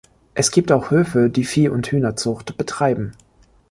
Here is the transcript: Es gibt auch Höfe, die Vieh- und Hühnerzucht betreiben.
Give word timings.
Es 0.33 0.49
gibt 0.49 0.71
auch 0.71 0.89
Höfe, 0.89 1.29
die 1.29 1.45
Vieh- 1.45 1.69
und 1.69 1.85
Hühnerzucht 1.91 2.57
betreiben. 2.57 3.11